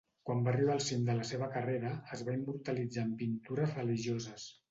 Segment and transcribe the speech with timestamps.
[0.27, 4.51] Quan va arribar al cim de la seva carrera, es va immortalitzar en pintures religioses.